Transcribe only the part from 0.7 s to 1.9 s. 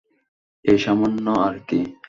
এই সামান্য আর কী।